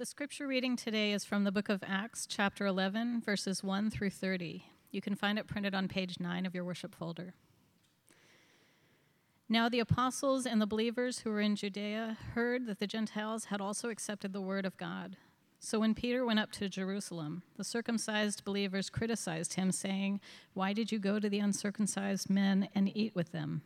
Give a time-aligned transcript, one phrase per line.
[0.00, 4.08] The scripture reading today is from the book of Acts, chapter 11, verses 1 through
[4.08, 4.64] 30.
[4.90, 7.34] You can find it printed on page 9 of your worship folder.
[9.46, 13.60] Now the apostles and the believers who were in Judea heard that the Gentiles had
[13.60, 15.18] also accepted the word of God.
[15.58, 20.20] So when Peter went up to Jerusalem, the circumcised believers criticized him, saying,
[20.54, 23.60] Why did you go to the uncircumcised men and eat with them?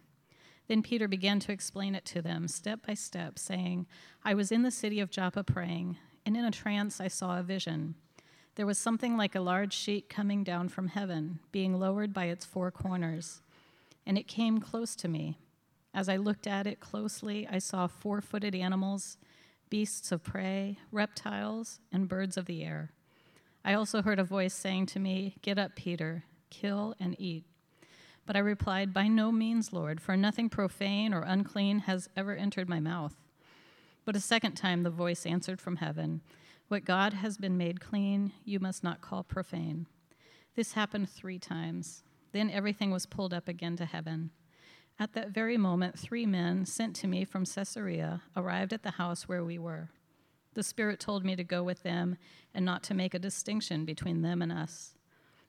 [0.67, 3.87] Then Peter began to explain it to them, step by step, saying,
[4.25, 5.97] I was in the city of Joppa praying
[6.27, 7.95] and in a trance I saw a vision.
[8.57, 12.45] There was something like a large sheet coming down from heaven, being lowered by its
[12.45, 13.43] four corners,
[14.07, 15.39] and it came close to me.
[15.93, 19.17] As I looked at it closely, I saw four footed animals,
[19.71, 22.93] beasts of prey, reptiles, and birds of the air.
[23.65, 27.45] I also heard a voice saying to me, Get up, Peter, kill and eat.
[28.27, 32.69] But I replied, By no means, Lord, for nothing profane or unclean has ever entered
[32.69, 33.15] my mouth.
[34.05, 36.21] But a second time the voice answered from heaven,
[36.69, 39.87] What God has been made clean, you must not call profane.
[40.55, 42.03] This happened three times.
[42.33, 44.31] Then everything was pulled up again to heaven.
[44.99, 49.29] At that very moment, three men sent to me from Caesarea arrived at the house
[49.29, 49.89] where we were.
[50.55, 52.17] The Spirit told me to go with them
[52.55, 54.95] and not to make a distinction between them and us.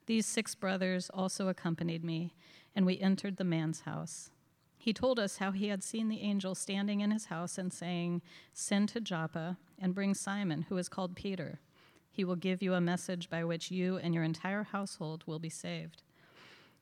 [0.08, 2.34] These six brothers also accompanied me,
[2.76, 4.32] and we entered the man's house.
[4.86, 8.22] He told us how he had seen the angel standing in his house and saying,
[8.54, 11.60] Send to Joppa and bring Simon, who is called Peter.
[12.12, 15.50] He will give you a message by which you and your entire household will be
[15.50, 16.04] saved.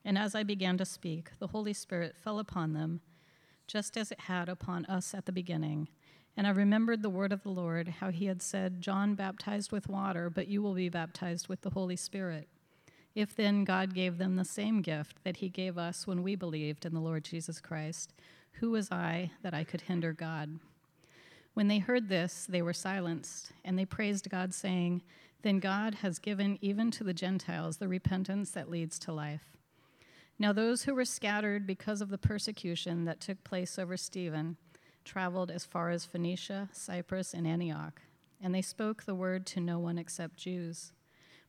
[0.03, 2.99] And as I began to speak, the Holy Spirit fell upon them,
[3.67, 5.87] just as it had upon us at the beginning.
[6.35, 9.87] And I remembered the word of the Lord, how he had said, John baptized with
[9.87, 12.49] water, but you will be baptized with the Holy Spirit.
[13.15, 16.85] If then God gave them the same gift that he gave us when we believed
[16.85, 18.13] in the Lord Jesus Christ,
[18.53, 20.59] who was I that I could hinder God?
[21.53, 25.03] When they heard this, they were silenced, and they praised God, saying,
[25.43, 29.57] Then God has given even to the Gentiles the repentance that leads to life.
[30.39, 34.57] Now, those who were scattered because of the persecution that took place over Stephen
[35.05, 38.01] traveled as far as Phoenicia, Cyprus, and Antioch,
[38.41, 40.91] and they spoke the word to no one except Jews.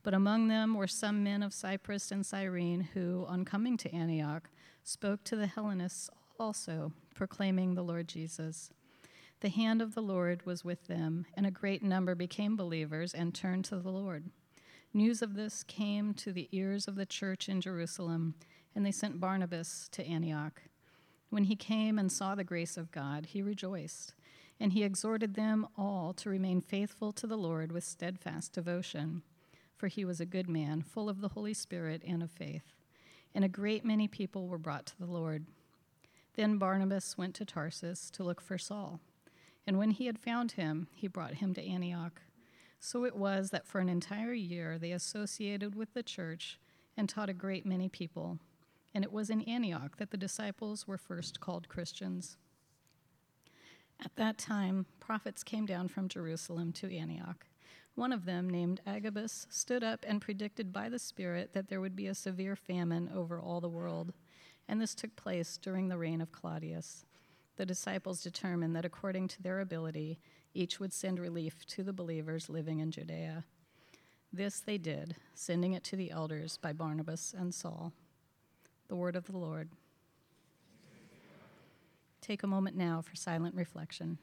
[0.05, 4.51] But among them were some men of Cyprus and Cyrene who, on coming to Antioch,
[4.85, 8.71] spoke to the Hellenists also, proclaiming the Lord Jesus.
[9.41, 13.35] The hand of the Lord was with them, and a great number became believers and
[13.35, 14.25] turned to the Lord.
[14.93, 18.35] News of this came to the ears of the church in Jerusalem,
[18.75, 20.61] and they sent Barnabas to Antioch.
[21.31, 24.13] When he came and saw the grace of God, he rejoiced,
[24.61, 29.23] and he exhorted them all to remain faithful to the Lord with steadfast devotion
[29.85, 32.73] for he was a good man, full of the Holy Spirit and of faith.
[33.35, 35.45] And a great many people were brought to the Lord.
[36.37, 38.99] Then Barnabas went to Tarsus to look for Saul.
[39.67, 42.23] And when he had found him, he brought him to Antioch.
[42.81, 46.59] So it was that for an entire year they associated with the church
[46.97, 48.39] and taught a great many people.
[48.95, 52.39] And it was in Antioch that the disciples were first called Christians.
[54.03, 57.45] At that time, prophets came down from Jerusalem to Antioch.
[57.95, 61.95] One of them, named Agabus, stood up and predicted by the Spirit that there would
[61.95, 64.13] be a severe famine over all the world.
[64.67, 67.05] And this took place during the reign of Claudius.
[67.57, 70.19] The disciples determined that according to their ability,
[70.55, 73.45] each would send relief to the believers living in Judea.
[74.33, 77.93] This they did, sending it to the elders by Barnabas and Saul.
[78.89, 79.69] The word of the Lord.
[82.21, 84.19] Take a moment now for silent reflection.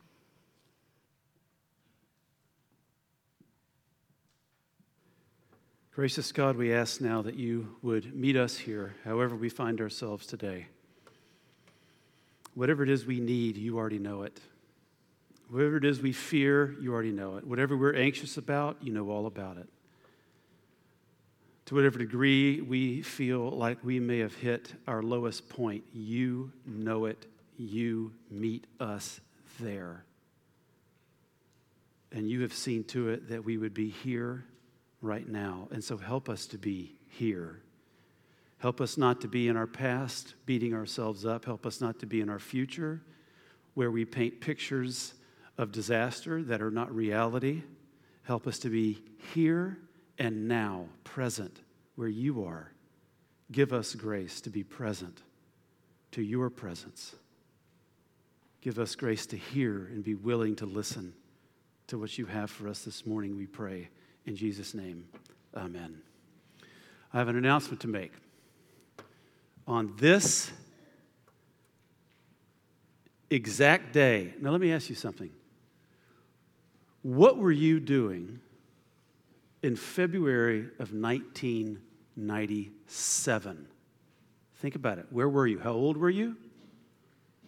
[5.94, 10.26] Gracious God, we ask now that you would meet us here, however we find ourselves
[10.26, 10.68] today.
[12.54, 14.40] Whatever it is we need, you already know it.
[15.50, 17.46] Whatever it is we fear, you already know it.
[17.46, 19.68] Whatever we're anxious about, you know all about it.
[21.66, 27.04] To whatever degree we feel like we may have hit our lowest point, you know
[27.04, 27.26] it.
[27.58, 29.20] You meet us
[29.60, 30.06] there.
[32.14, 34.46] And you have seen to it that we would be here
[35.02, 35.68] right now.
[35.72, 37.62] And so help us to be here.
[38.60, 41.46] Help us not to be in our past, beating ourselves up.
[41.46, 43.02] Help us not to be in our future,
[43.74, 45.16] where we paint pictures
[45.58, 47.64] of disaster that are not reality.
[48.24, 49.02] Help us to be
[49.34, 49.80] here
[50.20, 51.62] and now, present
[51.96, 52.72] where you are.
[53.52, 55.24] Give us grace to be present
[56.12, 57.16] to your presence.
[58.62, 61.14] Give us grace to hear and be willing to listen
[61.88, 63.90] to what you have for us this morning, we pray.
[64.26, 65.06] In Jesus' name,
[65.56, 66.02] amen.
[67.14, 68.14] I have an announcement to make.
[69.68, 70.52] On this
[73.30, 75.30] exact day, now let me ask you something.
[77.02, 78.40] What were you doing
[79.64, 83.68] in February of 1997?
[84.56, 85.08] Think about it.
[85.10, 85.58] Where were you?
[85.60, 86.38] How old were you?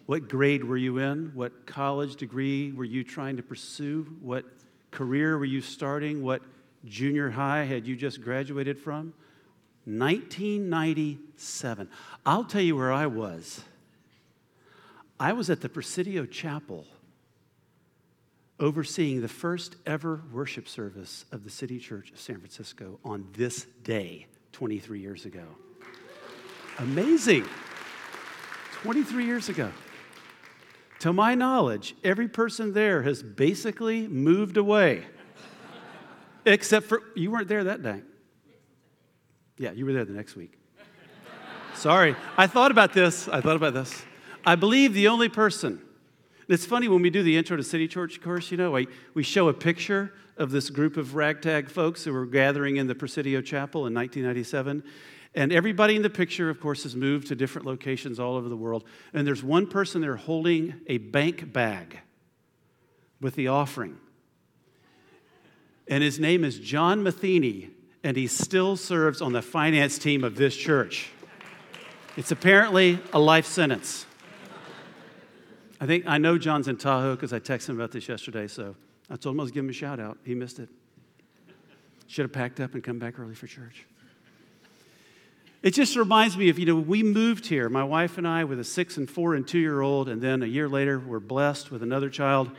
[0.06, 1.30] What grade were you in?
[1.34, 4.06] What college degree were you trying to pursue?
[4.20, 4.44] What
[4.90, 6.22] career were you starting?
[6.22, 6.42] What
[6.84, 9.14] junior high had you just graduated from?
[9.84, 11.88] 1997.
[12.24, 13.62] I'll tell you where I was.
[15.20, 16.86] I was at the Presidio Chapel
[18.60, 23.66] overseeing the first ever worship service of the City Church of San Francisco on this
[23.82, 25.44] day 23 years ago.
[26.78, 27.44] Amazing.
[28.82, 29.70] 23 years ago.
[31.00, 35.04] To my knowledge, every person there has basically moved away.
[36.46, 38.02] Except for you weren't there that day.
[39.58, 40.58] Yeah, you were there the next week.
[41.74, 42.16] Sorry.
[42.36, 43.28] I thought about this.
[43.28, 44.02] I thought about this.
[44.44, 45.80] I believe the only person.
[46.48, 49.22] It's funny when we do the intro to City Church course, you know, we, we
[49.22, 53.40] show a picture of this group of ragtag folks who were gathering in the Presidio
[53.40, 54.84] Chapel in 1997.
[55.34, 58.56] And everybody in the picture, of course, has moved to different locations all over the
[58.56, 58.84] world.
[59.12, 62.00] And there's one person there holding a bank bag
[63.20, 63.98] with the offering.
[65.86, 67.70] And his name is John Matheny,
[68.02, 71.10] and he still serves on the finance team of this church.
[72.16, 74.06] It's apparently a life sentence.
[75.80, 78.76] I think I know John's in Tahoe because I texted him about this yesterday, so
[79.10, 80.18] I told him I was giving him a shout out.
[80.24, 80.68] He missed it.
[82.06, 83.84] Should have packed up and come back early for church.
[85.62, 88.60] It just reminds me of, you know, we moved here, my wife and I, with
[88.60, 91.70] a six and four and two year old, and then a year later, we're blessed
[91.70, 92.50] with another child.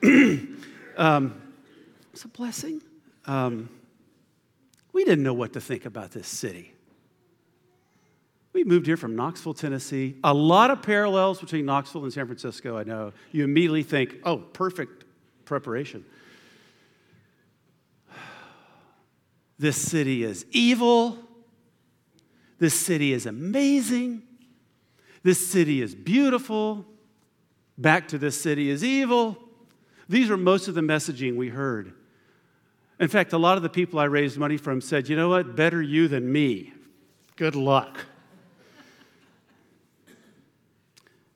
[0.96, 1.42] um,
[2.16, 2.80] it's a blessing.
[3.26, 3.68] Um,
[4.94, 6.72] we didn't know what to think about this city.
[8.54, 10.16] We moved here from Knoxville, Tennessee.
[10.24, 13.12] A lot of parallels between Knoxville and San Francisco, I know.
[13.32, 15.04] You immediately think, oh, perfect
[15.44, 16.06] preparation.
[19.58, 21.18] This city is evil.
[22.58, 24.22] This city is amazing.
[25.22, 26.86] This city is beautiful.
[27.76, 29.36] Back to this city is evil.
[30.08, 31.92] These are most of the messaging we heard.
[32.98, 35.54] In fact, a lot of the people I raised money from said, you know what,
[35.54, 36.72] better you than me.
[37.36, 37.98] Good luck.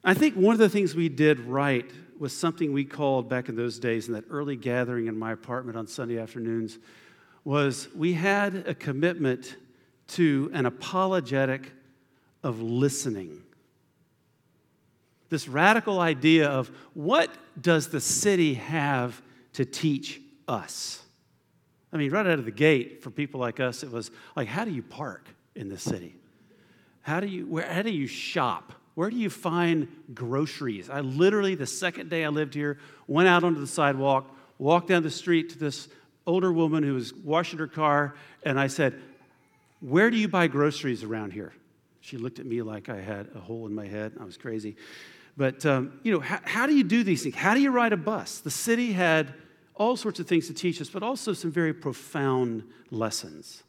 [0.03, 3.57] I think one of the things we did right was something we called back in
[3.57, 6.79] those days in that early gathering in my apartment on Sunday afternoons
[7.45, 9.57] was we had a commitment
[10.09, 11.73] to an apologetic
[12.43, 13.43] of listening.
[15.29, 17.31] This radical idea of what
[17.61, 19.21] does the city have
[19.53, 21.03] to teach us?
[21.93, 24.65] I mean, right out of the gate, for people like us, it was like, how
[24.65, 26.15] do you park in this city?
[27.03, 28.73] How do you, where, how do you shop?
[28.95, 30.91] Where do you find groceries?
[30.91, 35.03] I literally, the second day I lived here, went out onto the sidewalk, walked down
[35.03, 35.89] the street to this
[36.27, 38.15] older woman who was washing her car,
[38.45, 39.01] and I said,
[39.81, 41.53] where do you buy groceries around here?
[42.01, 44.13] She looked at me like I had a hole in my head.
[44.21, 44.77] I was crazy.
[45.37, 47.35] But, um, you know, how, how do you do these things?
[47.35, 48.41] How do you ride a bus?
[48.41, 49.33] The city had
[49.81, 53.63] all sorts of things to teach us, but also some very profound lessons.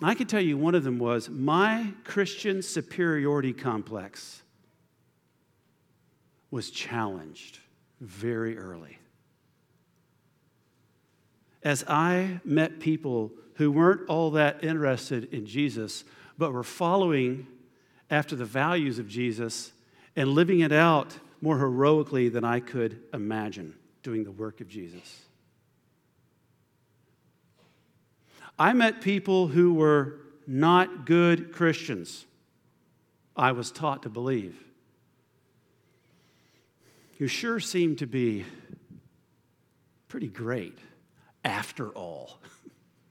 [0.00, 4.42] I can tell you one of them was my Christian superiority complex
[6.52, 7.58] was challenged
[8.00, 8.98] very early.
[11.64, 16.04] As I met people who weren't all that interested in Jesus,
[16.38, 17.48] but were following
[18.08, 19.72] after the values of Jesus
[20.14, 25.22] and living it out more heroically than I could imagine doing the work of Jesus.
[28.58, 30.16] I met people who were
[30.46, 32.26] not good Christians,
[33.36, 34.62] I was taught to believe,
[37.18, 38.44] who sure seemed to be
[40.08, 40.78] pretty great
[41.44, 42.38] after all.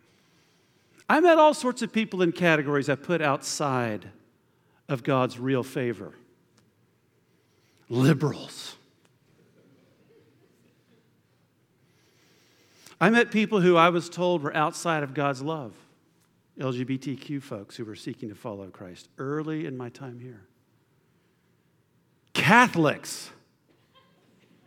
[1.09, 4.09] I met all sorts of people in categories I put outside
[4.87, 6.13] of God's real favor
[7.89, 8.75] liberals.
[13.01, 15.73] I met people who I was told were outside of God's love,
[16.59, 20.41] LGBTQ folks who were seeking to follow Christ early in my time here.
[22.33, 23.31] Catholics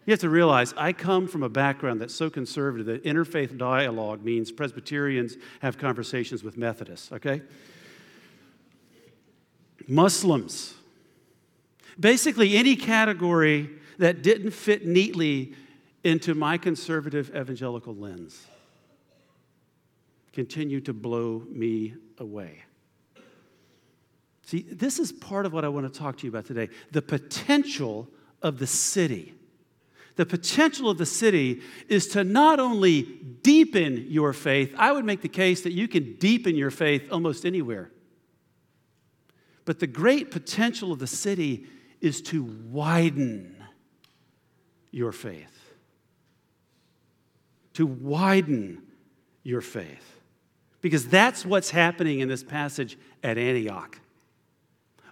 [0.05, 4.25] you have to realize I come from a background that's so conservative that interfaith dialogue
[4.25, 7.43] means Presbyterians have conversations with Methodists, okay?
[9.87, 10.75] Muslims.
[12.01, 15.55] Basically, any category that didn't fit neatly
[16.05, 18.47] into my conservative evangelical lens
[20.33, 22.63] continue to blow me away.
[24.45, 27.03] See, this is part of what I want to talk to you about today the
[27.03, 28.09] potential
[28.43, 29.35] of the city
[30.17, 35.23] The potential of the city is to not only deepen your faith, I would make
[35.23, 37.91] the case that you can deepen your faith almost anywhere.
[39.65, 41.67] But the great potential of the city
[42.01, 43.57] is to widen
[44.91, 45.62] your faith.
[47.75, 48.83] To widen
[49.43, 50.21] your faith.
[50.81, 53.99] Because that's what's happening in this passage at Antioch.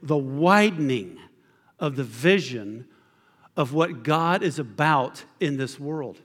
[0.02, 1.19] The widening
[1.79, 2.87] of the vision
[3.57, 6.19] of what God is about in this world.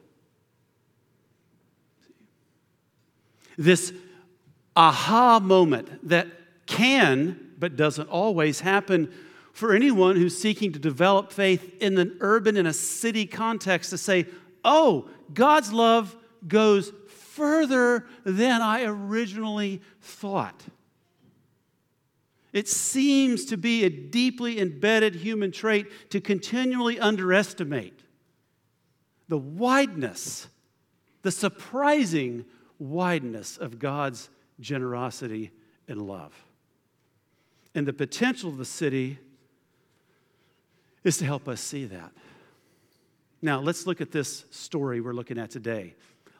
[3.58, 3.94] This
[4.76, 6.28] aha moment that
[6.66, 9.12] can, but doesn't always happen
[9.54, 13.98] for anyone who's seeking to develop faith in an urban and a city context to
[13.98, 14.26] say,
[14.66, 16.16] oh, God's love
[16.48, 20.64] goes further than I originally thought.
[22.54, 28.00] It seems to be a deeply embedded human trait to continually underestimate
[29.28, 30.48] the wideness,
[31.22, 32.46] the surprising
[32.80, 35.52] wideness of God's generosity
[35.88, 36.34] and love.
[37.74, 39.20] And the potential of the city
[41.04, 42.12] is to help us see that.
[43.42, 45.96] Now, let's look at this story we're looking at today.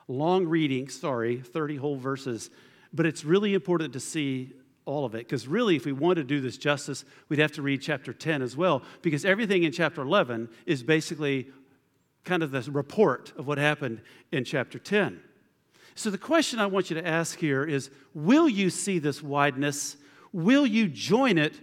[0.08, 2.50] Long reading, sorry, 30 whole verses,
[2.92, 4.52] but it's really important to see
[4.84, 5.26] all of it.
[5.26, 8.40] Because really, if we want to do this justice, we'd have to read chapter 10
[8.40, 11.48] as well, because everything in chapter 11 is basically
[12.24, 14.00] kind of the report of what happened
[14.32, 15.20] in chapter 10.
[15.94, 19.96] So the question I want you to ask here is Will you see this wideness?
[20.32, 21.54] Will you join it?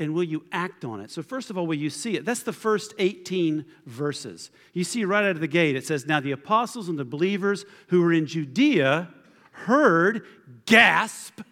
[0.00, 1.10] And will you act on it?
[1.10, 2.24] So, first of all, will you see it?
[2.24, 4.50] That's the first 18 verses.
[4.72, 7.66] You see right out of the gate, it says, Now the apostles and the believers
[7.88, 9.10] who were in Judea
[9.52, 10.24] heard,
[10.64, 11.42] gasp,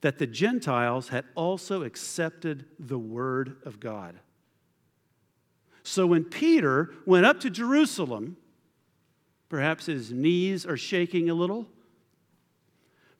[0.00, 4.14] that the Gentiles had also accepted the word of God.
[5.82, 8.36] So when Peter went up to Jerusalem,
[9.48, 11.66] perhaps his knees are shaking a little.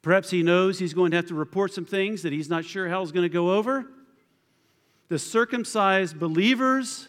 [0.02, 2.88] Perhaps he knows he's going to have to report some things that he's not sure
[2.88, 3.86] how he's going to go over.
[5.08, 7.08] The circumcised believers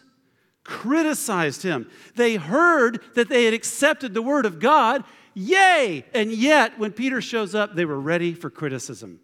[0.64, 1.90] criticized him.
[2.16, 5.04] They heard that they had accepted the word of God.
[5.34, 6.04] Yay!
[6.12, 9.20] And yet, when Peter shows up, they were ready for criticism.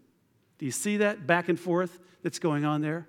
[0.58, 3.06] Do you see that back and forth that's going on there?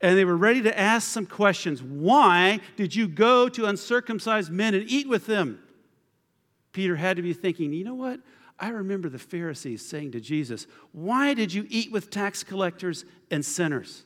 [0.00, 1.82] And they were ready to ask some questions.
[1.82, 5.62] Why did you go to uncircumcised men and eat with them?
[6.72, 8.20] Peter had to be thinking, you know what?
[8.60, 13.44] I remember the Pharisees saying to Jesus, Why did you eat with tax collectors and
[13.44, 14.04] sinners?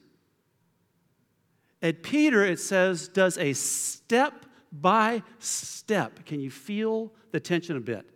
[1.83, 6.25] And Peter, it says, does a step by step.
[6.25, 8.07] Can you feel the tension a bit?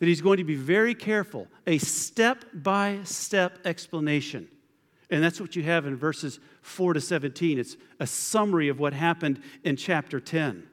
[0.00, 4.48] that he's going to be very careful, a step by step explanation.
[5.10, 7.58] And that's what you have in verses 4 to 17.
[7.58, 10.66] It's a summary of what happened in chapter 10,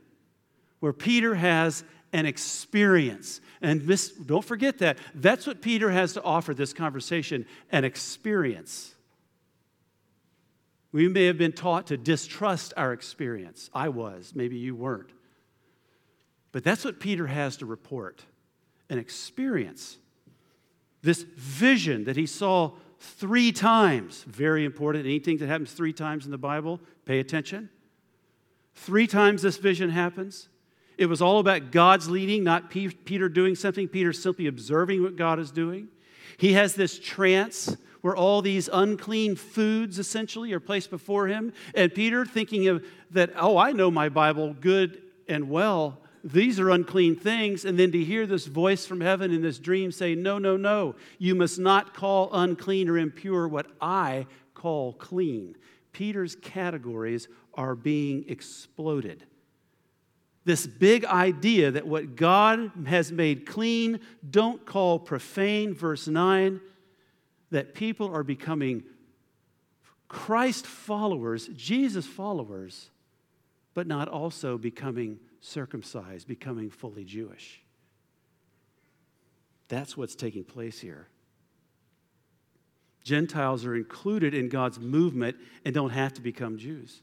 [0.80, 1.84] where Peter has
[2.18, 3.42] an experience.
[3.62, 4.98] And this, don't forget that.
[5.14, 8.96] That's what Peter has to offer this conversation an experience.
[10.92, 13.70] We may have been taught to distrust our experience.
[13.72, 15.12] I was, maybe you weren't.
[16.52, 18.26] But that's what Peter has to report
[18.90, 19.98] an experience.
[21.04, 25.06] This vision that he saw three times, very important.
[25.06, 27.70] Anything that happens three times in the Bible, pay attention.
[28.74, 30.50] Three times this vision happens.
[30.98, 35.40] It was all about God's leading, not Peter doing something, Peter simply observing what God
[35.40, 35.90] is doing.
[36.38, 41.54] He has this trance where all these unclean foods essentially are placed before him.
[41.76, 46.70] And Peter, thinking of that, oh, I know my Bible good and well, these are
[46.70, 50.38] unclean things, and then to hear this voice from heaven in this dream say, No,
[50.38, 55.56] no, no, you must not call unclean or impure what I call clean.
[55.94, 59.26] Peter's categories are being exploded.
[60.48, 64.00] This big idea that what God has made clean,
[64.32, 66.62] don't call profane, verse 9,
[67.52, 68.86] that people are becoming
[70.08, 72.92] Christ followers, Jesus followers,
[73.74, 77.62] but not also becoming circumcised, becoming fully Jewish.
[79.68, 81.10] That's what's taking place here.
[83.04, 85.36] Gentiles are included in God's movement
[85.66, 87.02] and don't have to become Jews.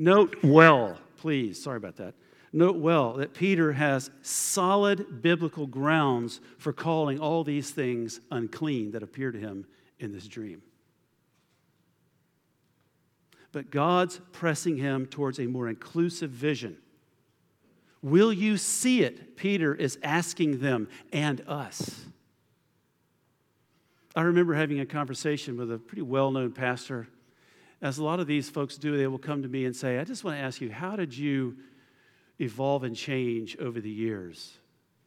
[0.00, 2.14] Note well, please, sorry about that.
[2.52, 9.02] Note well that Peter has solid biblical grounds for calling all these things unclean that
[9.02, 9.66] appear to him
[10.00, 10.62] in this dream
[13.52, 16.76] but God's pressing him towards a more inclusive vision.
[18.02, 19.36] Will you see it?
[19.36, 22.04] Peter is asking them and us.
[24.16, 27.08] I remember having a conversation with a pretty well known pastor
[27.82, 30.04] as a lot of these folks do, they will come to me and say, I
[30.04, 31.56] just want to ask you, how did you
[32.38, 34.52] evolve and change over the years?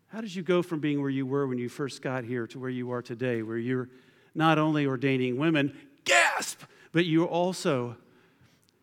[0.07, 2.59] How did you go from being where you were when you first got here to
[2.59, 3.89] where you are today, where you're
[4.35, 5.75] not only ordaining women,
[6.05, 6.61] gasp,
[6.91, 7.95] but you also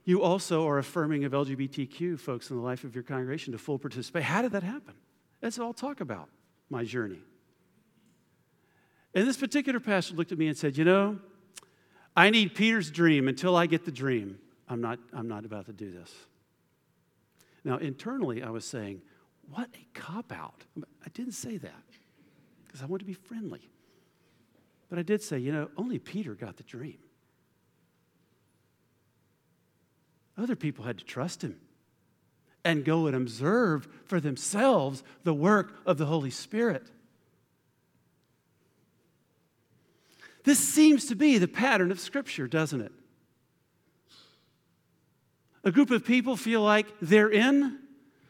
[0.05, 3.79] you also are affirming of LGBTQ folks in the life of your congregation to full
[3.79, 4.27] participation.
[4.27, 4.95] How did that happen?
[5.41, 6.29] That's all I'll talk about,
[6.69, 7.21] my journey.
[9.15, 11.19] And this particular pastor looked at me and said, You know,
[12.17, 13.29] I need Peter's dream.
[13.29, 14.39] Until I get the dream,
[14.69, 16.13] I'm not, I'm not about to do this.
[17.65, 19.03] Now, internally, I was saying,
[19.51, 20.65] What a cop out.
[20.77, 21.85] I didn't say that
[22.67, 23.69] because I wanted to be friendly.
[24.89, 26.99] But I did say, You know, only Peter got the dream.
[30.37, 31.61] Other people had to trust him
[32.65, 36.87] and go and observe for themselves the work of the Holy Spirit.
[40.45, 42.93] This seems to be the pattern of Scripture, doesn't it?
[45.65, 47.79] A group of people feel like they're in.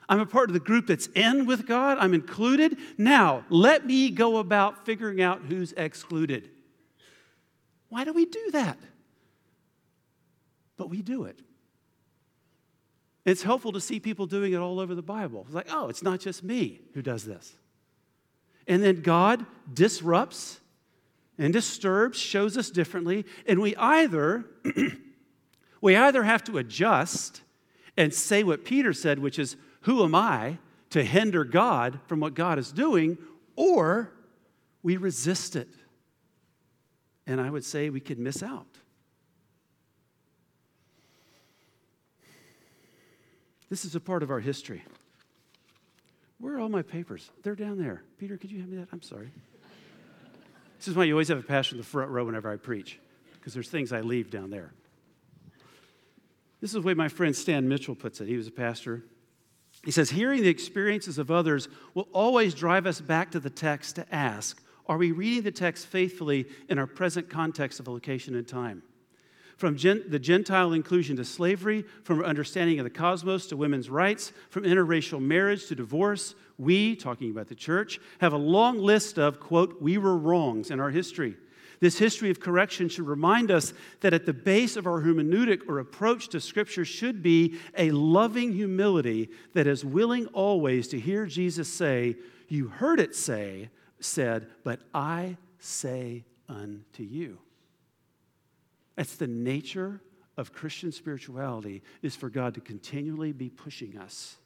[0.09, 1.99] I'm a part of the group that's in with God.
[1.99, 2.77] I'm included.
[2.99, 6.51] Now, let me go about figuring out who's excluded.
[7.89, 8.79] Why do we do that?
[10.77, 11.39] But we do it.
[13.25, 15.43] It's helpful to see people doing it all over the Bible.
[15.47, 17.55] It's like, oh, it's not just me who does this.
[18.67, 20.60] And then God disrupts
[21.41, 24.45] and disturbs, shows us differently, and we either
[25.81, 27.41] we either have to adjust
[27.97, 30.59] and say what Peter said, which is, who am I
[30.91, 33.17] to hinder God from what God is doing,
[33.57, 34.13] or
[34.83, 35.69] we resist it.
[37.27, 38.67] And I would say we could miss out.
[43.71, 44.85] This is a part of our history.
[46.39, 47.31] Where are all my papers?
[47.43, 48.03] They're down there.
[48.19, 48.89] Peter, could you hand me that?
[48.93, 49.31] I'm sorry.
[50.81, 52.99] This is why you always have a pastor in the front row whenever I preach,
[53.35, 54.73] because there's things I leave down there.
[56.63, 58.29] This is the way my friend Stan Mitchell puts it.
[58.29, 59.05] He was a pastor.
[59.85, 63.97] He says, Hearing the experiences of others will always drive us back to the text
[63.97, 68.49] to ask, Are we reading the text faithfully in our present context of location and
[68.49, 68.83] time?
[69.61, 73.91] from gen- the Gentile inclusion to slavery, from our understanding of the cosmos to women's
[73.91, 79.19] rights, from interracial marriage to divorce, we, talking about the church, have a long list
[79.19, 81.37] of, quote, we were wrongs in our history.
[81.81, 85.79] This history of correction should remind us that at the base of our hermeneutic or
[85.79, 91.73] approach to Scripture should be a loving humility that is willing always to hear Jesus
[91.73, 92.17] say,
[92.49, 97.39] You heard it say, said, but I say unto you.
[98.97, 100.03] That's the nature
[100.37, 104.37] of Christian spirituality is for God to continually be pushing us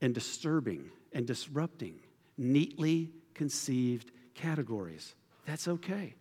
[0.00, 1.94] and disturbing and disrupting
[2.36, 5.14] neatly conceived categories.
[5.46, 6.14] That's okay.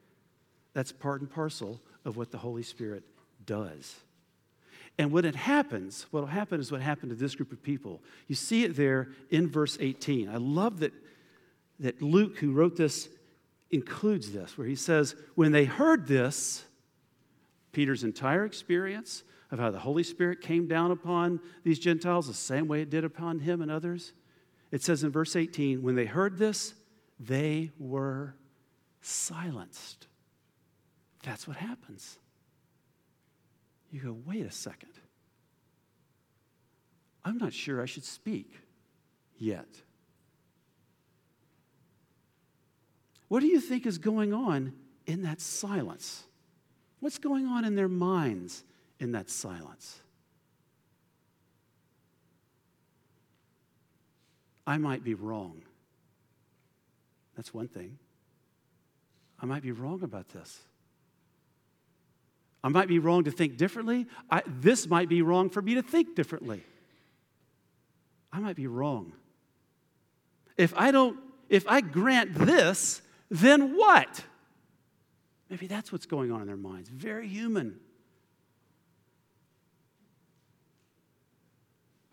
[0.73, 3.03] That's part and parcel of what the Holy Spirit
[3.45, 3.95] does.
[4.97, 8.01] And when it happens, what will happen is what happened to this group of people.
[8.27, 10.27] You see it there in verse 18.
[10.29, 10.93] I love that,
[11.79, 13.09] that Luke, who wrote this,
[13.69, 16.63] includes this, where he says, When they heard this,
[17.73, 22.67] Peter's entire experience of how the Holy Spirit came down upon these Gentiles the same
[22.67, 24.13] way it did upon him and others.
[24.71, 26.73] It says in verse 18, when they heard this,
[27.19, 28.35] they were
[29.01, 30.07] silenced.
[31.23, 32.17] That's what happens.
[33.91, 34.91] You go, wait a second.
[37.23, 38.53] I'm not sure I should speak
[39.37, 39.67] yet.
[43.27, 44.73] What do you think is going on
[45.05, 46.23] in that silence?
[46.99, 48.63] What's going on in their minds
[48.99, 49.99] in that silence?
[54.65, 55.61] I might be wrong.
[57.35, 57.97] That's one thing.
[59.39, 60.59] I might be wrong about this.
[62.63, 64.07] I might be wrong to think differently.
[64.29, 66.63] I, this might be wrong for me to think differently.
[68.33, 69.13] I might be wrong.
[70.57, 71.17] If I don't,
[71.49, 74.23] if I grant this, then what?
[75.49, 76.89] Maybe that's what's going on in their minds.
[76.89, 77.79] Very human.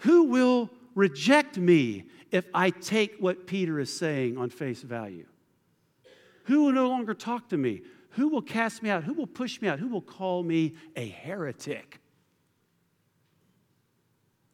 [0.05, 5.27] Who will reject me if I take what Peter is saying on face value?
[6.45, 7.81] Who will no longer talk to me?
[8.11, 9.05] Who will cast me out?
[9.05, 9.79] Who will push me out?
[9.79, 12.01] Who will call me a heretic?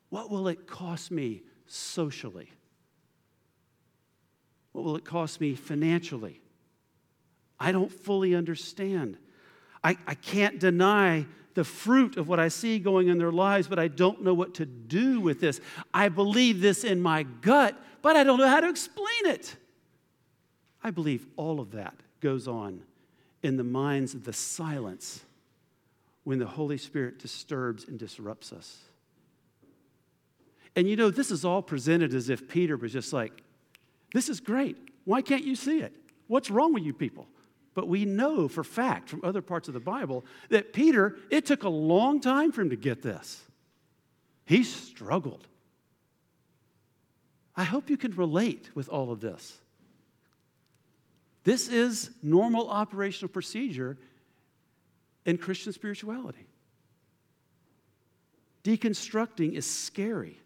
[0.09, 2.51] What will it cost me socially?
[4.71, 6.41] What will it cost me financially?
[7.59, 9.19] I don't fully understand.
[9.83, 13.79] I, I can't deny the fruit of what I see going in their lives, but
[13.79, 15.61] I don't know what to do with this.
[15.93, 19.57] I believe this in my gut, but I don't know how to explain it.
[20.83, 22.83] I believe all of that goes on
[23.43, 25.25] in the minds of the silence
[26.25, 28.79] when the Holy Spirit disturbs and disrupts us.
[30.77, 33.43] And you know, this is all presented as if Peter was just like,
[34.15, 34.77] This is great.
[35.05, 35.93] Why can't you see it?
[36.29, 37.27] What's wrong with you people?
[37.75, 41.63] But we know for fact from other parts of the Bible that Peter, it took
[41.63, 43.43] a long time for him to get this.
[44.45, 45.47] He struggled.
[47.57, 49.59] I hope you can relate with all of this.
[51.45, 53.97] This is normal operational procedure
[55.25, 56.47] in Christian spirituality.
[58.65, 60.39] Deconstructing is scary.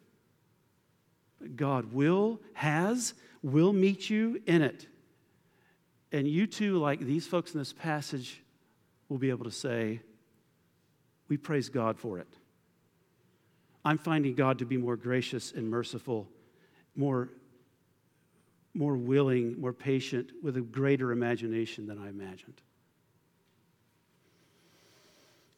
[1.41, 4.87] But God will, has, will meet you in it.
[6.15, 8.41] And you too, like these folks in this passage,
[9.09, 10.01] will be able to say,
[11.29, 12.29] We praise God for it.
[13.85, 16.29] I'm finding God to be more gracious and merciful,
[16.95, 17.31] more,
[18.75, 22.63] more willing, more patient, with a greater imagination than I imagined.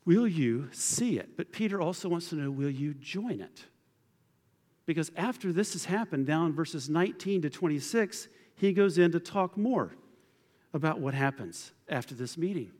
[0.06, 1.36] Will you see it?
[1.36, 3.66] But Peter also wants to know will you join it?
[4.86, 9.58] Because after this has happened, down verses 19 to 26, he goes in to talk
[9.58, 9.92] more
[10.76, 12.70] about what happens after this meeting.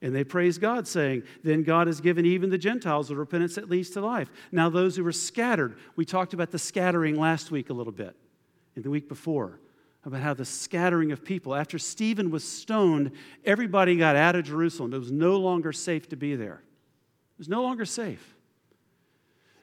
[0.00, 3.70] And they praise God, saying, Then God has given even the Gentiles the repentance that
[3.70, 4.28] leads to life.
[4.50, 8.16] Now, those who were scattered, we talked about the scattering last week a little bit,
[8.74, 9.60] in the week before,
[10.04, 11.54] about how the scattering of people.
[11.54, 13.12] After Stephen was stoned,
[13.44, 14.92] everybody got out of Jerusalem.
[14.92, 16.64] It was no longer safe to be there.
[17.34, 18.34] It was no longer safe.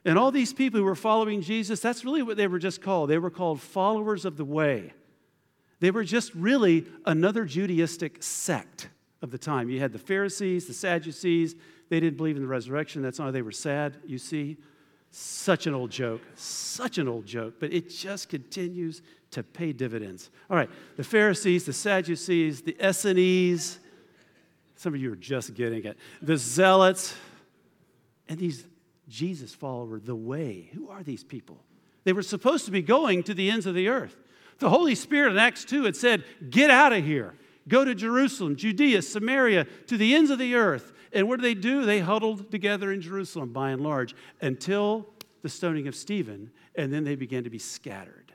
[0.05, 3.09] And all these people who were following Jesus, that's really what they were just called.
[3.09, 4.93] They were called followers of the way.
[5.79, 8.89] They were just really another Judaistic sect
[9.21, 9.69] of the time.
[9.69, 11.55] You had the Pharisees, the Sadducees.
[11.89, 13.01] They didn't believe in the resurrection.
[13.01, 14.57] That's why they were sad, you see.
[15.11, 20.29] Such an old joke, such an old joke, but it just continues to pay dividends.
[20.49, 23.79] All right, the Pharisees, the Sadducees, the Essenes,
[24.75, 27.15] some of you are just getting it, the Zealots,
[28.27, 28.65] and these
[29.07, 30.69] Jesus followers, the way.
[30.73, 31.63] Who are these people?
[32.03, 34.15] They were supposed to be going to the ends of the earth.
[34.59, 37.33] The Holy Spirit in Acts 2 had said, Get out of here.
[37.67, 40.93] Go to Jerusalem, Judea, Samaria, to the ends of the earth.
[41.13, 41.85] And what did they do?
[41.85, 45.07] They huddled together in Jerusalem by and large until
[45.41, 48.33] the stoning of Stephen, and then they began to be scattered.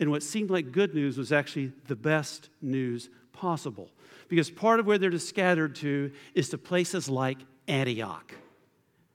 [0.00, 3.90] And what seemed like good news was actually the best news possible.
[4.28, 8.34] Because part of where they're scattered to is to places like Antioch,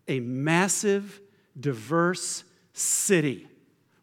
[0.07, 1.21] a massive,
[1.59, 2.43] diverse
[2.73, 3.47] city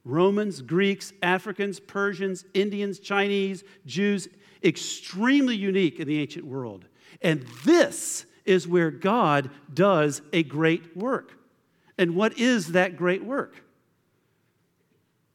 [0.08, 4.26] Romans, Greeks, Africans, Persians, Indians, Chinese, Jews,
[4.64, 6.86] extremely unique in the ancient world.
[7.20, 11.32] And this is where God does a great work.
[11.98, 13.62] And what is that great work?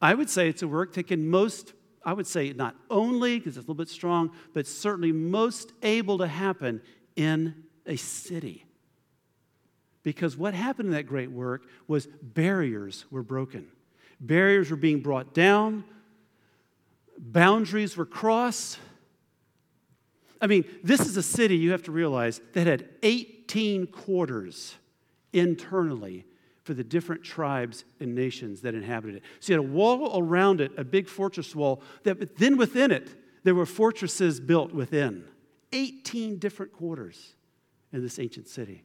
[0.02, 1.72] I would say it's a work that can most,
[2.04, 6.18] I would say not only, because it's a little bit strong, but certainly most able
[6.18, 6.82] to happen
[7.14, 7.54] in
[7.86, 8.66] a city.
[10.02, 13.68] Because what happened in that great work was barriers were broken.
[14.20, 15.84] Barriers were being brought down,
[17.18, 18.78] boundaries were crossed.
[20.40, 24.74] I mean, this is a city, you have to realize, that had 18 quarters
[25.32, 26.26] internally
[26.64, 29.22] for the different tribes and nations that inhabited it.
[29.40, 33.10] So you had a wall around it, a big fortress wall, that, then within it,
[33.44, 35.24] there were fortresses built within.
[35.72, 37.34] 18 different quarters
[37.92, 38.84] in this ancient city.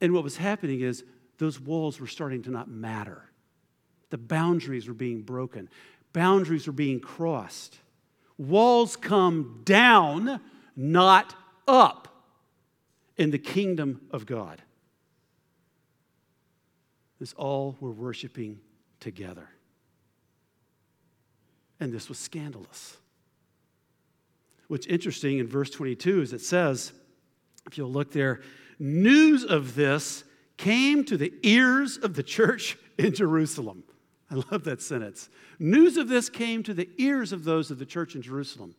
[0.00, 1.04] And what was happening is
[1.40, 3.24] those walls were starting to not matter.
[4.10, 5.68] The boundaries were being broken,
[6.12, 7.78] boundaries were being crossed.
[8.36, 10.40] Walls come down,
[10.76, 11.34] not
[11.68, 12.08] up,
[13.16, 14.62] in the kingdom of God.
[17.18, 18.60] This all were worshiping
[18.98, 19.46] together.
[21.78, 22.96] And this was scandalous.
[24.68, 26.92] What's interesting in verse 22 is it says,
[27.66, 28.40] if you'll look there,
[28.78, 30.24] news of this
[30.60, 33.82] came to the ears of the church in Jerusalem.
[34.30, 35.28] I love that sentence.
[35.58, 38.74] News of this came to the ears of those of the church in Jerusalem.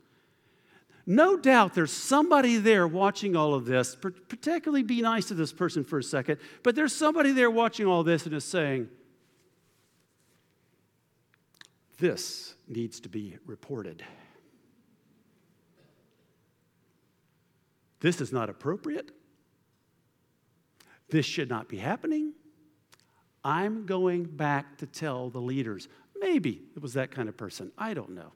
[1.08, 5.84] No doubt there's somebody there watching all of this, particularly be nice to this person
[5.84, 8.88] for a second, but there's somebody there watching all this and is saying,
[11.98, 14.04] This needs to be reported.
[18.00, 19.12] This is not appropriate.
[21.12, 22.34] This should not be happening.
[23.44, 25.88] I'm going back to tell the leaders.
[26.20, 27.72] Maybe it was that kind of person.
[27.78, 28.32] I don't know.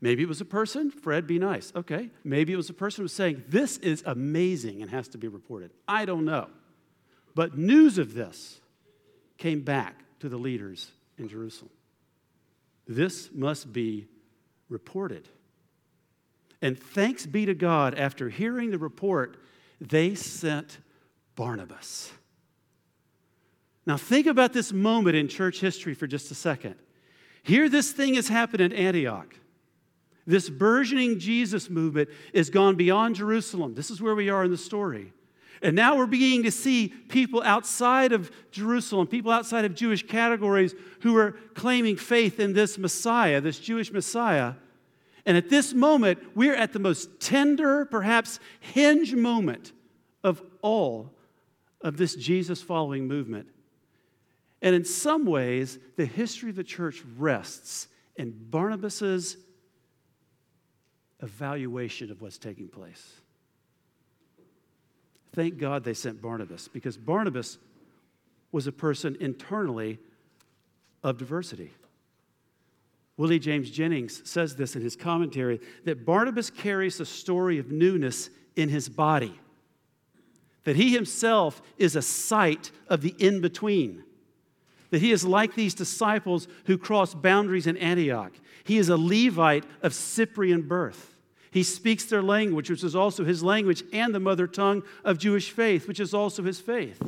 [0.00, 1.72] Maybe it was a person, Fred, be nice.
[1.76, 2.10] Okay.
[2.24, 5.28] Maybe it was a person who was saying, This is amazing and has to be
[5.28, 5.72] reported.
[5.86, 6.48] I don't know.
[7.34, 8.60] But news of this
[9.36, 11.72] came back to the leaders in Jerusalem.
[12.86, 14.06] This must be
[14.68, 15.28] reported.
[16.62, 19.38] And thanks be to God, after hearing the report,
[19.80, 20.78] they sent
[21.36, 22.12] Barnabas.
[23.86, 26.76] Now, think about this moment in church history for just a second.
[27.42, 29.34] Here, this thing has happened in Antioch.
[30.26, 33.74] This burgeoning Jesus movement has gone beyond Jerusalem.
[33.74, 35.12] This is where we are in the story.
[35.62, 40.74] And now we're beginning to see people outside of Jerusalem, people outside of Jewish categories
[41.00, 44.54] who are claiming faith in this Messiah, this Jewish Messiah.
[45.26, 49.72] And at this moment, we're at the most tender, perhaps hinge moment
[50.22, 51.12] of all
[51.80, 53.48] of this Jesus following movement.
[54.62, 59.36] And in some ways, the history of the church rests in Barnabas's
[61.22, 63.14] evaluation of what's taking place.
[65.32, 67.58] Thank God they sent Barnabas because Barnabas
[68.52, 69.98] was a person internally
[71.02, 71.70] of diversity.
[73.16, 78.30] Willie James Jennings says this in his commentary that Barnabas carries a story of newness
[78.56, 79.38] in his body,
[80.64, 84.04] that he himself is a site of the in between,
[84.90, 88.32] that he is like these disciples who crossed boundaries in Antioch.
[88.64, 91.16] He is a Levite of Cyprian birth.
[91.50, 95.50] He speaks their language, which is also his language, and the mother tongue of Jewish
[95.50, 97.02] faith, which is also his faith.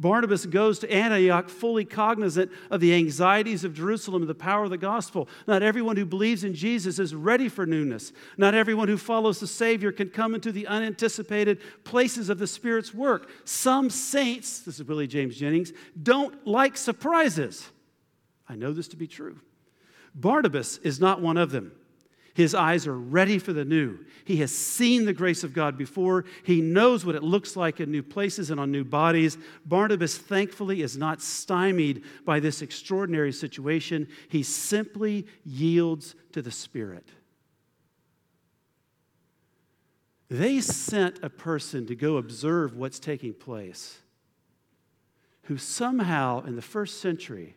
[0.00, 4.70] Barnabas goes to Antioch fully cognizant of the anxieties of Jerusalem and the power of
[4.70, 5.28] the gospel.
[5.46, 8.10] Not everyone who believes in Jesus is ready for newness.
[8.38, 12.94] Not everyone who follows the Savior can come into the unanticipated places of the Spirit's
[12.94, 13.28] work.
[13.44, 15.70] Some saints, this is Willie James Jennings,
[16.02, 17.68] don't like surprises.
[18.48, 19.38] I know this to be true.
[20.14, 21.72] Barnabas is not one of them.
[22.40, 23.98] His eyes are ready for the new.
[24.24, 26.24] He has seen the grace of God before.
[26.42, 29.36] He knows what it looks like in new places and on new bodies.
[29.66, 34.08] Barnabas, thankfully, is not stymied by this extraordinary situation.
[34.30, 37.06] He simply yields to the Spirit.
[40.30, 43.98] They sent a person to go observe what's taking place
[45.42, 47.54] who somehow in the first century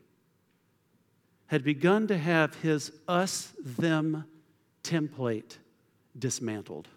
[1.48, 4.26] had begun to have his us them
[4.84, 5.58] template
[6.18, 6.88] dismantled.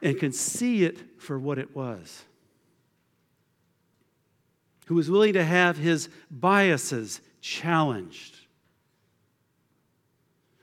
[0.00, 2.22] And can see it for what it was.
[4.86, 8.36] Who was willing to have his biases challenged.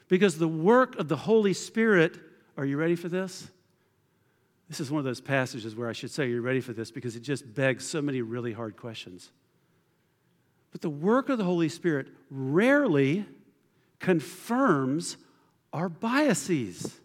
[0.08, 2.18] Because the work of the Holy Spirit,
[2.58, 3.50] are you ready for this?
[4.70, 7.16] This is one of those passages where I should say, You're ready for this because
[7.16, 9.32] it just begs so many really hard questions.
[10.76, 13.26] But the work of the Holy Spirit rarely
[14.00, 15.16] confirms
[15.72, 17.00] our biases.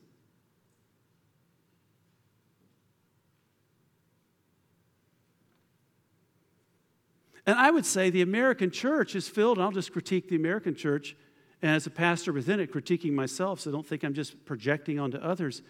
[7.47, 10.75] And I would say the American church is filled, and I'll just critique the American
[10.75, 11.15] church,
[11.63, 15.19] and as a pastor within it, critiquing myself, so don't think I'm just projecting onto
[15.19, 15.63] others.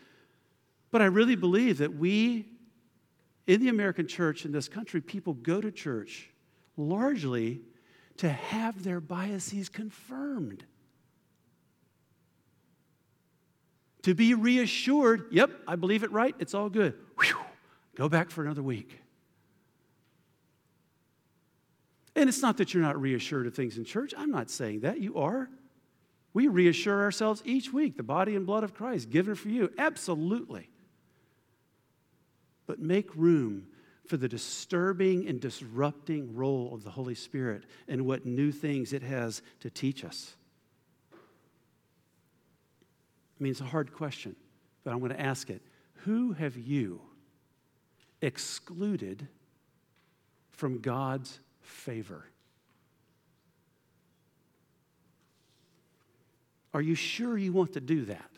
[0.91, 2.49] But I really believe that we,
[3.47, 6.31] in the American church in this country, people go to church
[6.79, 7.61] largely
[8.21, 10.63] to have their biases confirmed.
[14.03, 16.93] To be reassured, yep, I believe it right, it's all good.
[17.19, 17.39] Whew,
[17.95, 19.01] go back for another week.
[22.15, 24.13] And it's not that you're not reassured of things in church.
[24.15, 25.01] I'm not saying that.
[25.01, 25.49] You are.
[26.35, 29.73] We reassure ourselves each week the body and blood of Christ given for you.
[29.79, 30.69] Absolutely.
[32.67, 33.69] But make room
[34.11, 39.05] for the disturbing and disrupting role of the Holy Spirit and what new things it
[39.05, 40.35] has to teach us?
[41.13, 41.17] I
[43.39, 44.35] mean, it's a hard question,
[44.83, 45.63] but I'm going to ask it.
[45.99, 47.01] Who have you
[48.21, 49.29] excluded
[50.51, 52.25] from God's favor?
[56.75, 58.30] Are you sure you want to do that?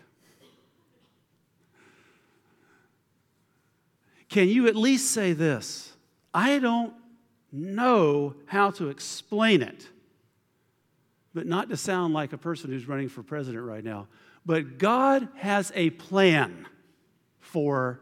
[4.33, 5.93] Can you at least say this?
[6.33, 6.95] I don't
[7.53, 9.87] know how to explain it,
[11.35, 14.09] but not to sound like a person who's running for president right now.
[14.47, 16.67] But God has a plan
[17.41, 18.01] for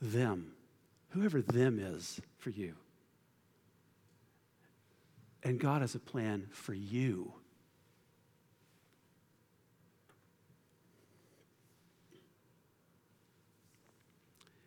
[0.00, 0.52] them,
[1.08, 2.76] whoever them is for you.
[5.42, 7.32] And God has a plan for you.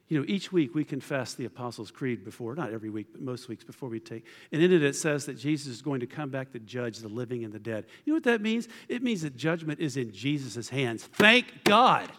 [0.10, 3.50] You know, each week we confess the Apostles' Creed before, not every week, but most
[3.50, 4.26] weeks before we take.
[4.54, 7.10] And in it, it says that Jesus is going to come back to judge the
[7.10, 7.86] living and the dead.
[8.06, 8.70] You know what that means?
[8.88, 11.04] It means that judgment is in Jesus' hands.
[11.04, 12.10] Thank God.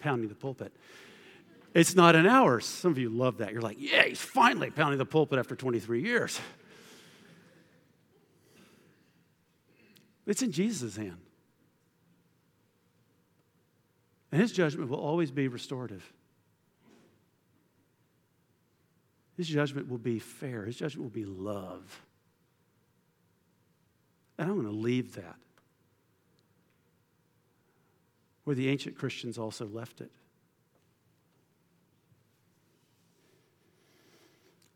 [0.00, 0.70] Pounding the pulpit.
[1.72, 2.66] It's not in ours.
[2.66, 3.52] Some of you love that.
[3.52, 6.38] You're like, yeah, he's finally pounding the pulpit after 23 years.
[10.26, 11.18] It's in Jesus' hand.
[14.30, 16.12] And his judgment will always be restorative.
[19.36, 20.64] His judgment will be fair.
[20.64, 22.02] His judgment will be love.
[24.38, 25.36] And I'm going to leave that
[28.44, 30.10] where the ancient Christians also left it.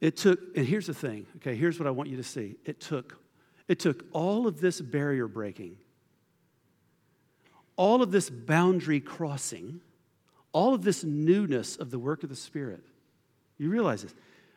[0.01, 2.57] It took, and here's the thing, okay, here's what I want you to see.
[2.65, 3.19] It took,
[3.69, 5.77] it took all of this barrier breaking,
[7.77, 9.81] all of this boundary crossing,
[10.53, 12.83] all of this newness of the work of the Spirit.
[13.57, 14.15] You realize this.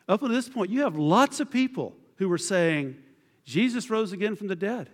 [0.07, 2.97] Up to this point, you have lots of people who were saying,
[3.45, 4.89] Jesus rose again from the dead.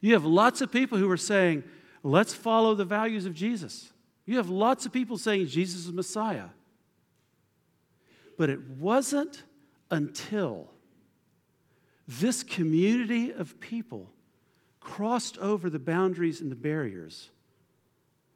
[0.00, 1.62] You have lots of people who are saying,
[2.02, 3.92] let's follow the values of Jesus.
[4.26, 6.48] You have lots of people saying Jesus is Messiah.
[8.38, 9.42] But it wasn't
[9.90, 10.70] until
[12.08, 14.10] this community of people
[14.80, 17.30] crossed over the boundaries and the barriers,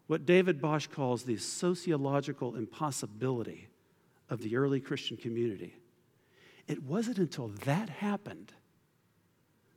[0.07, 3.69] what David Bosch calls the sociological impossibility
[4.31, 5.75] of the early Christian community.
[6.67, 8.53] It wasn't until that happened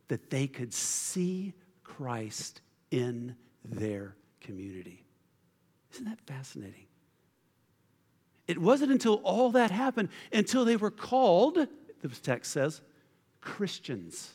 [0.08, 1.52] that they could see
[1.84, 5.04] Christ in their community.
[5.92, 6.86] Isn't that fascinating?
[8.46, 11.56] It wasn't until all that happened, until they were called,
[12.00, 12.80] the text says,
[13.42, 14.32] Christians,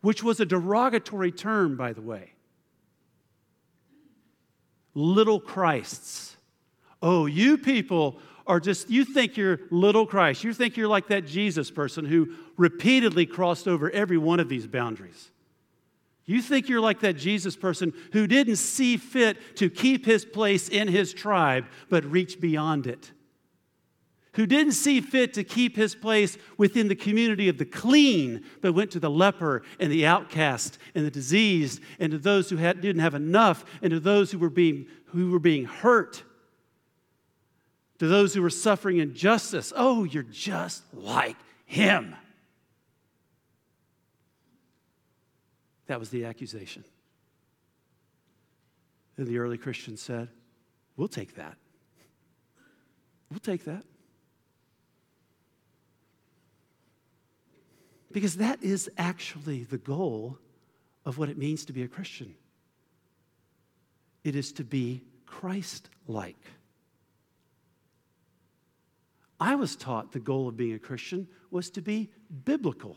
[0.00, 2.32] which was a derogatory term, by the way.
[4.94, 6.36] Little Christs.
[7.02, 10.42] Oh, you people are just, you think you're little Christ.
[10.42, 14.66] You think you're like that Jesus person who repeatedly crossed over every one of these
[14.66, 15.30] boundaries.
[16.24, 20.68] You think you're like that Jesus person who didn't see fit to keep his place
[20.68, 23.12] in his tribe, but reach beyond it.
[24.34, 28.74] Who didn't see fit to keep his place within the community of the clean, but
[28.74, 32.80] went to the leper and the outcast and the diseased, and to those who had,
[32.80, 36.22] didn't have enough, and to those who were, being, who were being hurt,
[37.98, 39.72] to those who were suffering injustice.
[39.74, 42.14] Oh, you're just like him.
[45.86, 46.84] That was the accusation.
[49.16, 50.28] And the early Christians said,
[50.96, 51.56] We'll take that.
[53.30, 53.84] We'll take that.
[58.10, 60.38] Because that is actually the goal
[61.04, 62.34] of what it means to be a Christian.
[64.24, 66.36] It is to be Christ like.
[69.40, 72.10] I was taught the goal of being a Christian was to be
[72.44, 72.96] biblical.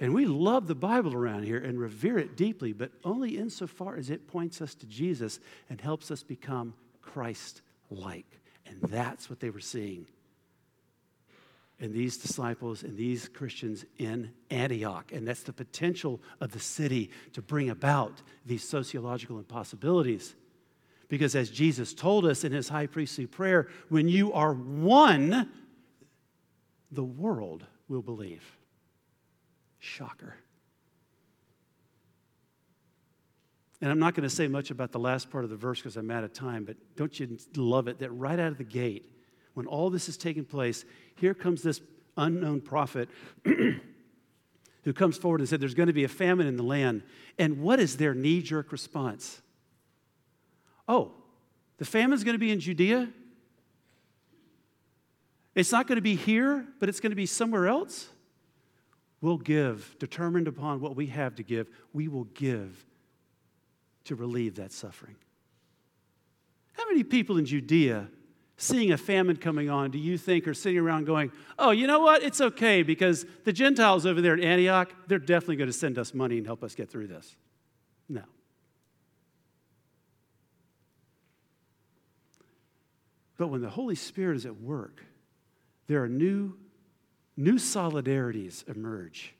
[0.00, 4.10] And we love the Bible around here and revere it deeply, but only insofar as
[4.10, 8.40] it points us to Jesus and helps us become Christ like.
[8.66, 10.06] And that's what they were seeing
[11.80, 15.12] in these disciples and these Christians in Antioch.
[15.12, 20.34] And that's the potential of the city to bring about these sociological impossibilities.
[21.08, 25.50] Because as Jesus told us in his high priestly prayer, when you are one,
[26.90, 28.44] the world will believe.
[29.78, 30.34] Shocker.
[33.80, 35.96] And I'm not going to say much about the last part of the verse because
[35.96, 39.10] I'm out of time, but don't you love it that right out of the gate,
[39.54, 40.84] when all this is taking place,
[41.16, 41.80] here comes this
[42.16, 43.08] unknown prophet
[43.44, 47.02] who comes forward and said, There's going to be a famine in the land.
[47.38, 49.40] And what is their knee jerk response?
[50.88, 51.12] Oh,
[51.76, 53.08] the famine's going to be in Judea?
[55.54, 58.08] It's not going to be here, but it's going to be somewhere else?
[59.20, 62.84] We'll give, determined upon what we have to give, we will give
[64.04, 65.16] to relieve that suffering.
[66.72, 68.08] How many people in Judea,
[68.56, 71.98] seeing a famine coming on, do you think are sitting around going, oh, you know
[71.98, 72.22] what?
[72.22, 76.14] It's okay because the Gentiles over there in Antioch, they're definitely going to send us
[76.14, 77.36] money and help us get through this?
[78.08, 78.22] No.
[83.38, 85.02] But when the Holy Spirit is at work,
[85.86, 86.54] there are new
[87.38, 89.32] new solidarities emerge.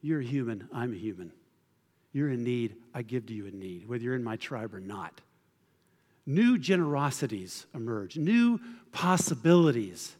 [0.00, 1.32] You're a human, I'm a human.
[2.12, 4.80] You're in need, I give to you in need, whether you're in my tribe or
[4.80, 5.20] not.
[6.24, 8.60] New generosities emerge, new
[8.92, 10.14] possibilities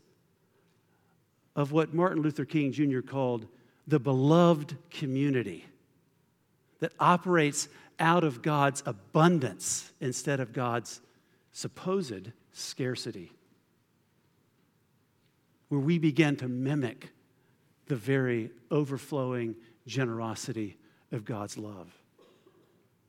[1.55, 3.01] of what Martin Luther King Jr.
[3.01, 3.47] called
[3.87, 5.65] the beloved community
[6.81, 7.69] that operates
[8.01, 11.01] out of God's abundance instead of God's
[11.55, 13.33] supposed scarcity
[15.69, 17.11] where we begin to mimic
[17.87, 19.55] the very overflowing
[19.87, 20.77] generosity
[21.13, 21.89] of God's love.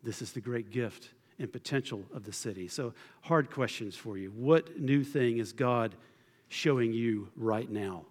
[0.04, 2.68] This is the great gift and potential of the city.
[2.68, 4.30] So, hard questions for you.
[4.30, 5.96] What new thing is God
[6.48, 8.06] showing you right now?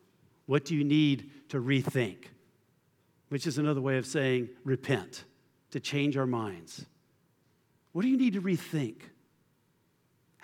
[0.47, 2.25] What do you need to rethink?
[3.29, 5.25] Which is another way of saying repent,
[5.71, 6.85] to change our minds.
[7.93, 8.97] What do you need to rethink?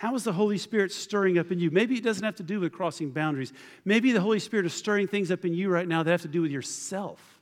[0.00, 1.70] How is the Holy Spirit stirring up in you?
[1.70, 3.52] Maybe it doesn't have to do with crossing boundaries.
[3.84, 6.28] Maybe the Holy Spirit is stirring things up in you right now that have to
[6.28, 7.38] do with yourself.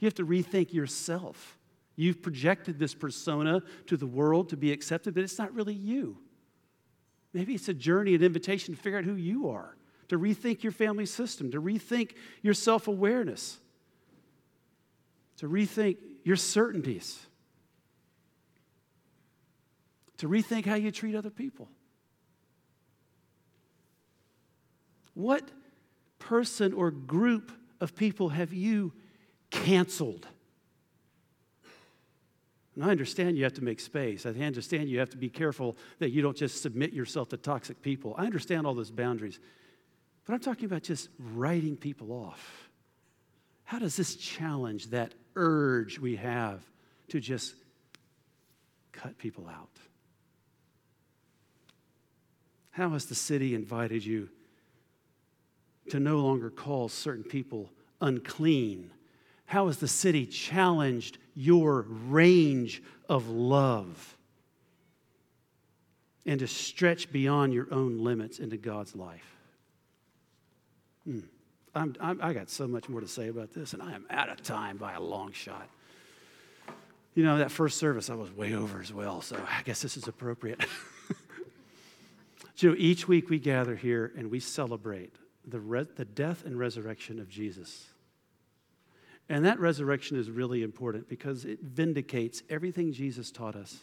[0.00, 1.56] You have to rethink yourself.
[1.94, 6.18] You've projected this persona to the world to be accepted, but it's not really you.
[7.32, 9.76] Maybe it's a journey, an invitation to figure out who you are,
[10.08, 13.60] to rethink your family system, to rethink your self awareness,
[15.36, 17.28] to rethink your certainties
[20.20, 21.66] to rethink how you treat other people.
[25.14, 25.50] What
[26.18, 27.50] person or group
[27.80, 28.92] of people have you
[29.50, 30.26] canceled?
[32.74, 34.26] And I understand you have to make space.
[34.26, 37.80] I understand you have to be careful that you don't just submit yourself to toxic
[37.80, 38.14] people.
[38.18, 39.40] I understand all those boundaries.
[40.26, 42.68] But I'm talking about just writing people off.
[43.64, 46.62] How does this challenge that urge we have
[47.08, 47.54] to just
[48.92, 49.70] cut people out?
[52.80, 54.30] How has the city invited you
[55.90, 57.68] to no longer call certain people
[58.00, 58.90] unclean?
[59.44, 64.16] How has the city challenged your range of love
[66.24, 69.36] and to stretch beyond your own limits into God's life?
[71.04, 71.20] Hmm.
[71.74, 74.30] I'm, I'm, i got so much more to say about this, and I am out
[74.30, 75.68] of time by a long shot.
[77.14, 79.98] You know, that first service I was way over as well, so I guess this
[79.98, 80.64] is appropriate.
[82.62, 85.14] you know, each week we gather here and we celebrate
[85.46, 87.86] the, re- the death and resurrection of Jesus.
[89.28, 93.78] And that resurrection is really important because it vindicates everything Jesus taught us.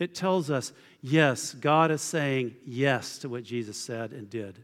[0.00, 4.58] It tells us, yes, God is saying yes to what Jesus said and did.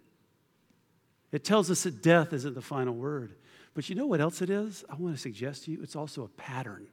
[1.30, 3.34] It tells us that death isn't the final word.
[3.74, 4.84] But you know what else it is?
[4.90, 6.86] I want to suggest to you it's also a pattern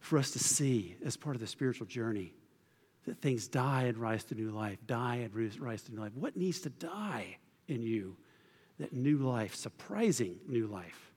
[0.00, 2.32] for us to see as part of the spiritual journey
[3.06, 6.12] that things die and rise to new life, die and rise to new life.
[6.14, 7.38] What needs to die
[7.68, 8.16] in you
[8.78, 11.12] that new life, surprising new life,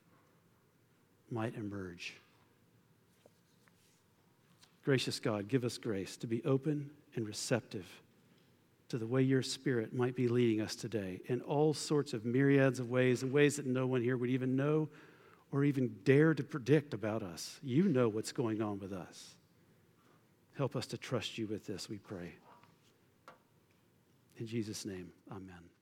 [1.30, 2.14] might emerge?
[4.84, 7.86] Gracious God, give us grace to be open and receptive
[8.88, 12.80] to the way your Spirit might be leading us today in all sorts of myriads
[12.80, 14.88] of ways, in ways that no one here would even know
[15.52, 17.58] or even dare to predict about us.
[17.62, 19.36] You know what's going on with us.
[20.60, 22.34] Help us to trust you with this, we pray.
[24.38, 25.79] In Jesus' name, amen.